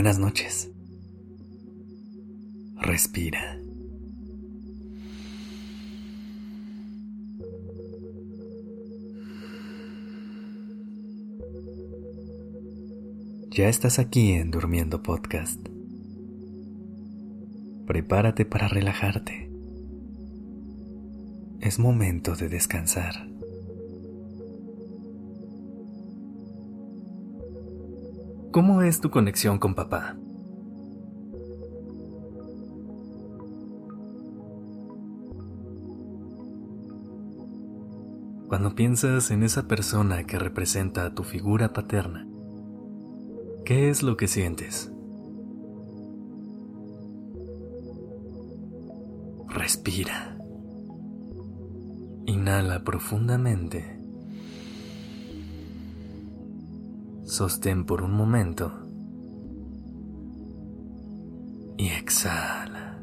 [0.00, 0.70] Buenas noches.
[2.80, 3.58] Respira.
[13.50, 15.60] Ya estás aquí en Durmiendo Podcast.
[17.86, 19.50] Prepárate para relajarte.
[21.60, 23.29] Es momento de descansar.
[28.52, 30.16] ¿Cómo es tu conexión con papá?
[38.48, 42.26] Cuando piensas en esa persona que representa a tu figura paterna,
[43.64, 44.90] ¿qué es lo que sientes?
[49.46, 50.36] Respira.
[52.26, 53.99] Inhala profundamente.
[57.40, 58.70] Sostén por un momento.
[61.78, 63.00] Y exhala.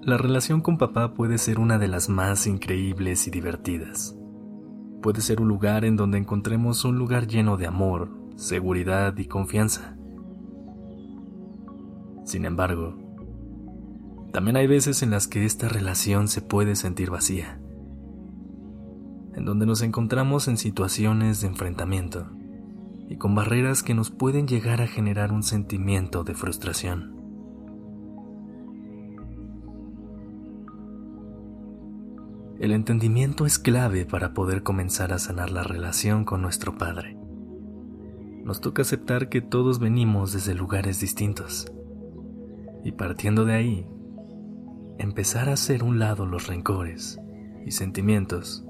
[0.00, 4.16] La relación con papá puede ser una de las más increíbles y divertidas.
[5.02, 9.96] Puede ser un lugar en donde encontremos un lugar lleno de amor, seguridad y confianza.
[12.24, 13.07] Sin embargo,
[14.32, 17.58] también hay veces en las que esta relación se puede sentir vacía,
[19.34, 22.28] en donde nos encontramos en situaciones de enfrentamiento
[23.08, 27.16] y con barreras que nos pueden llegar a generar un sentimiento de frustración.
[32.60, 37.16] El entendimiento es clave para poder comenzar a sanar la relación con nuestro Padre.
[38.44, 41.72] Nos toca aceptar que todos venimos desde lugares distintos
[42.84, 43.86] y partiendo de ahí,
[44.98, 47.20] empezar a hacer un lado los rencores
[47.64, 48.64] y sentimientos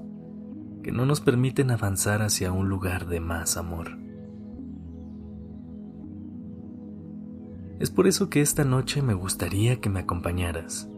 [0.83, 3.97] que no nos permiten avanzar hacia un lugar de más amor.
[7.79, 10.89] Es por eso que esta noche me gustaría que me acompañaras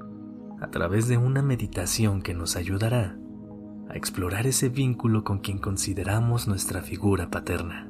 [0.60, 3.18] a través de una meditación que nos ayudará
[3.90, 7.90] a explorar ese vínculo con quien consideramos nuestra figura paterna,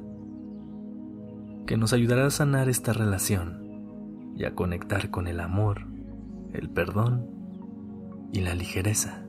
[1.66, 5.86] que nos ayudará a sanar esta relación y a conectar con el amor,
[6.52, 7.31] el perdón
[8.32, 9.24] y la ligereza.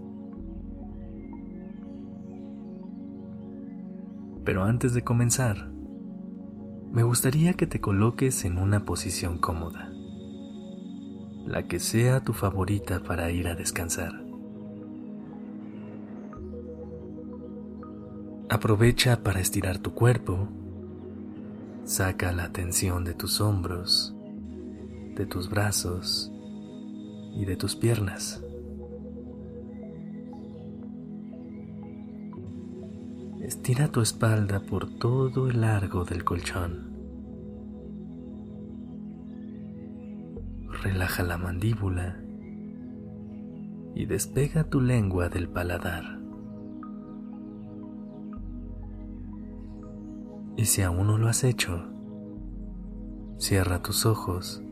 [4.45, 5.69] Pero antes de comenzar,
[6.91, 9.91] me gustaría que te coloques en una posición cómoda,
[11.45, 14.23] la que sea tu favorita para ir a descansar.
[18.49, 20.47] Aprovecha para estirar tu cuerpo,
[21.85, 24.15] saca la tensión de tus hombros,
[25.15, 26.31] de tus brazos
[27.35, 28.43] y de tus piernas.
[33.43, 36.93] Estira tu espalda por todo el largo del colchón.
[40.81, 42.23] Relaja la mandíbula
[43.95, 46.21] y despega tu lengua del paladar.
[50.55, 51.83] Y si aún no lo has hecho,
[53.37, 54.63] cierra tus ojos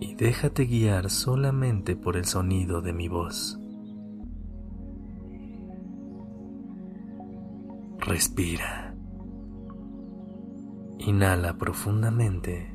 [0.00, 3.59] y déjate guiar solamente por el sonido de mi voz.
[8.10, 8.92] Respira.
[10.98, 12.74] Inhala profundamente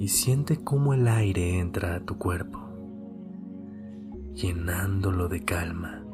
[0.00, 2.58] y siente cómo el aire entra a tu cuerpo,
[4.34, 6.04] llenándolo de calma.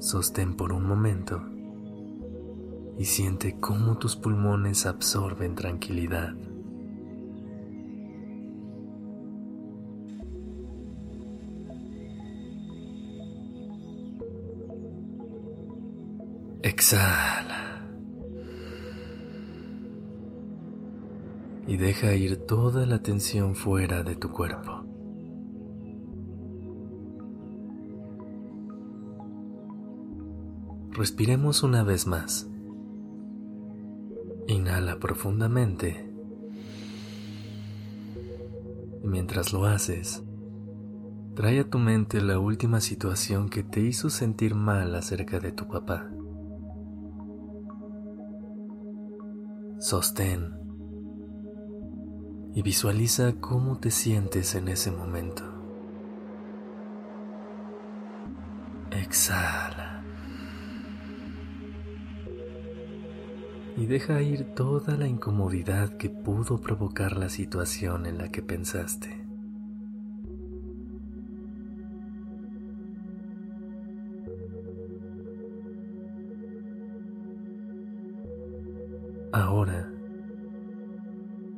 [0.00, 1.40] Sostén por un momento
[2.98, 6.34] y siente cómo tus pulmones absorben tranquilidad.
[16.62, 17.86] Exhala.
[21.66, 24.84] Y deja ir toda la tensión fuera de tu cuerpo.
[30.90, 32.46] Respiremos una vez más.
[34.46, 36.12] Inhala profundamente.
[39.02, 40.22] Y mientras lo haces,
[41.34, 45.66] trae a tu mente la última situación que te hizo sentir mal acerca de tu
[45.66, 46.10] papá.
[49.80, 50.52] sostén
[52.54, 55.44] y visualiza cómo te sientes en ese momento.
[58.90, 60.02] Exhala.
[63.76, 69.20] Y deja ir toda la incomodidad que pudo provocar la situación en la que pensaste.
[79.32, 79.88] Ahora,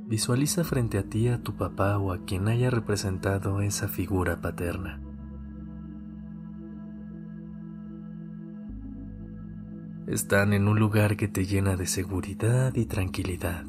[0.06, 5.00] visualiza frente a ti a tu papá o a quien haya representado esa figura paterna.
[10.06, 13.64] Están en un lugar que te llena de seguridad y tranquilidad.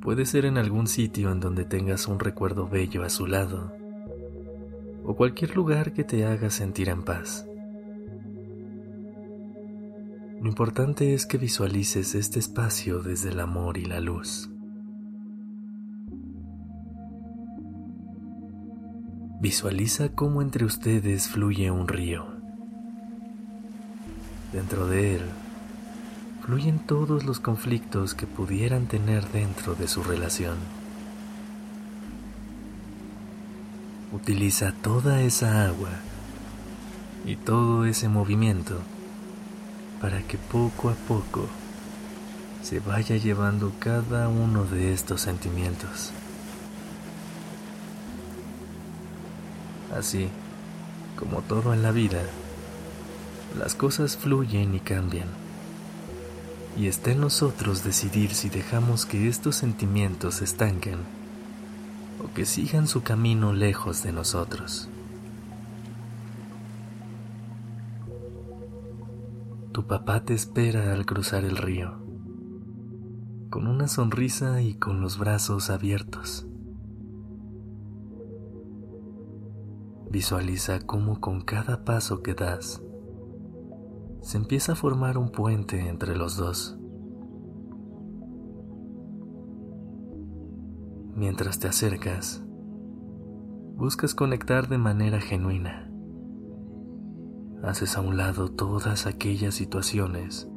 [0.00, 3.70] Puede ser en algún sitio en donde tengas un recuerdo bello a su lado,
[5.04, 7.46] o cualquier lugar que te haga sentir en paz.
[10.42, 14.50] Lo importante es que visualices este espacio desde el amor y la luz.
[19.40, 22.26] Visualiza cómo entre ustedes fluye un río.
[24.52, 25.22] Dentro de él
[26.44, 30.56] fluyen todos los conflictos que pudieran tener dentro de su relación.
[34.12, 35.90] Utiliza toda esa agua
[37.24, 38.80] y todo ese movimiento
[40.02, 41.46] para que poco a poco
[42.60, 46.10] se vaya llevando cada uno de estos sentimientos.
[49.96, 50.28] Así,
[51.16, 52.20] como todo en la vida,
[53.56, 55.28] las cosas fluyen y cambian.
[56.76, 60.98] Y está en nosotros decidir si dejamos que estos sentimientos se estanquen
[62.24, 64.88] o que sigan su camino lejos de nosotros.
[69.82, 72.06] Tu papá te espera al cruzar el río,
[73.50, 76.46] con una sonrisa y con los brazos abiertos.
[80.08, 82.80] Visualiza cómo con cada paso que das
[84.20, 86.78] se empieza a formar un puente entre los dos.
[91.16, 92.40] Mientras te acercas,
[93.74, 95.91] buscas conectar de manera genuina
[97.62, 100.48] haces a un lado todas aquellas situaciones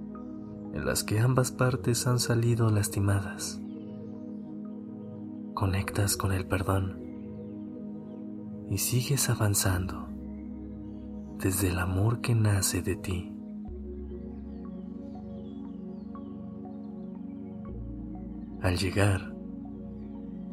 [0.73, 3.61] en las que ambas partes han salido lastimadas.
[5.53, 6.99] Conectas con el perdón
[8.69, 10.07] y sigues avanzando
[11.39, 13.31] desde el amor que nace de ti.
[18.61, 19.33] Al llegar,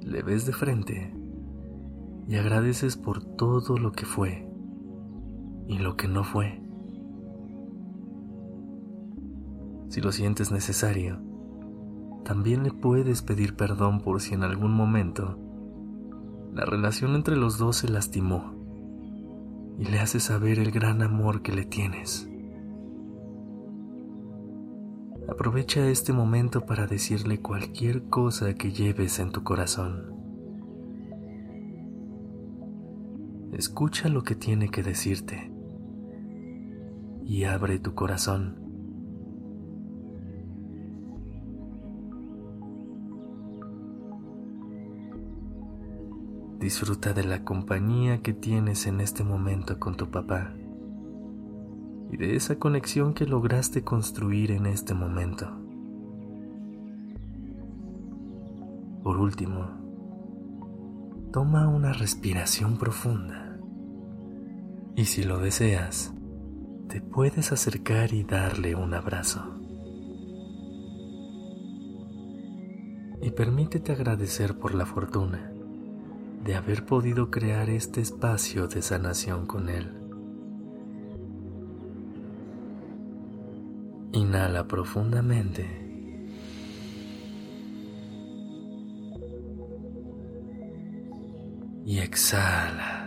[0.02, 1.16] le ves de frente
[2.28, 4.51] y agradeces por todo lo que fue
[5.67, 6.61] y lo que no fue.
[9.93, 11.20] Si lo sientes necesario,
[12.25, 15.38] también le puedes pedir perdón por si en algún momento
[16.55, 18.55] la relación entre los dos se lastimó
[19.79, 22.26] y le haces saber el gran amor que le tienes.
[25.29, 30.11] Aprovecha este momento para decirle cualquier cosa que lleves en tu corazón.
[33.53, 35.51] Escucha lo que tiene que decirte
[37.25, 38.57] y abre tu corazón.
[46.59, 50.53] Disfruta de la compañía que tienes en este momento con tu papá
[52.12, 55.50] y de esa conexión que lograste construir en este momento.
[59.02, 59.67] Por último,
[61.33, 63.59] toma una respiración profunda
[64.95, 66.14] y si lo deseas,
[66.89, 69.59] te puedes acercar y darle un abrazo.
[73.23, 75.53] Y permítete agradecer por la fortuna
[76.45, 80.03] de haber podido crear este espacio de sanación con él.
[84.12, 85.79] Inhala profundamente.
[91.85, 93.01] Y exhala.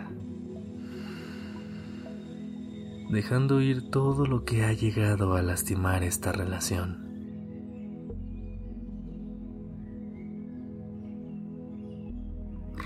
[3.10, 7.06] Dejando ir todo lo que ha llegado a lastimar esta relación.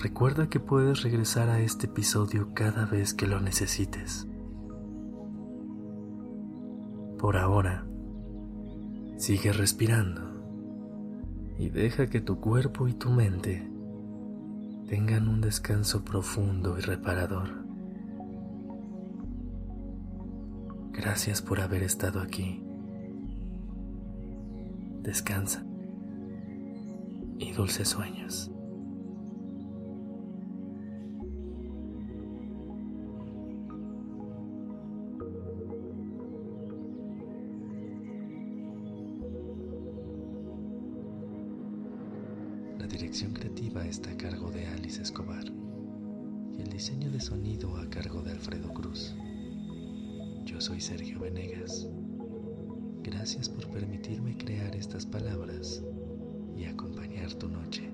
[0.02, 4.26] Recuerda que puedes regresar a este episodio cada vez que lo necesites.
[7.18, 7.86] Por ahora,
[9.18, 10.22] sigue respirando
[11.58, 13.70] y deja que tu cuerpo y tu mente
[14.88, 17.59] tengan un descanso profundo y reparador.
[20.92, 22.62] Gracias por haber estado aquí.
[25.02, 25.64] Descansa
[27.38, 28.50] y dulces sueños.
[42.78, 45.44] La dirección creativa está a cargo de Alice Escobar
[46.52, 49.14] y el diseño de sonido a cargo de Alfredo Cruz.
[50.44, 51.88] Yo soy Sergio Venegas.
[53.02, 55.82] Gracias por permitirme crear estas palabras
[56.56, 57.90] y acompañar tu noche.